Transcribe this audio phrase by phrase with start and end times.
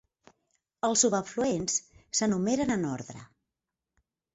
[0.89, 1.77] Els subafluents
[2.21, 3.27] s'enumeren en ordre.